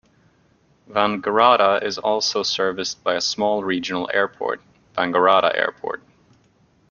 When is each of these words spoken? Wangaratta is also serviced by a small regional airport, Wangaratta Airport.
Wangaratta 0.89 1.83
is 1.83 1.99
also 1.99 2.41
serviced 2.41 3.03
by 3.03 3.13
a 3.13 3.21
small 3.21 3.63
regional 3.63 4.09
airport, 4.11 4.59
Wangaratta 4.97 5.55
Airport. 5.55 6.01